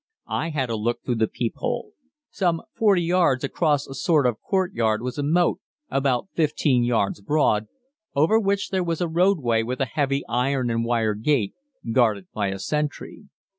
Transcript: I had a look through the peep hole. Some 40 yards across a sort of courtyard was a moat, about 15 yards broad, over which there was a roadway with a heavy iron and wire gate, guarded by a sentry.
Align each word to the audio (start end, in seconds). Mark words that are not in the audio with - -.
I 0.25 0.49
had 0.49 0.71
a 0.71 0.75
look 0.75 1.03
through 1.05 1.17
the 1.17 1.27
peep 1.27 1.57
hole. 1.57 1.91
Some 2.31 2.63
40 2.73 3.03
yards 3.03 3.43
across 3.43 3.85
a 3.85 3.93
sort 3.93 4.25
of 4.25 4.41
courtyard 4.41 5.03
was 5.03 5.19
a 5.19 5.21
moat, 5.23 5.59
about 5.91 6.27
15 6.33 6.83
yards 6.83 7.21
broad, 7.21 7.67
over 8.15 8.39
which 8.39 8.69
there 8.69 8.83
was 8.83 8.99
a 8.99 9.07
roadway 9.07 9.61
with 9.61 9.79
a 9.79 9.85
heavy 9.85 10.23
iron 10.27 10.71
and 10.71 10.83
wire 10.85 11.13
gate, 11.13 11.53
guarded 11.93 12.25
by 12.33 12.47
a 12.47 12.57
sentry. 12.57 13.25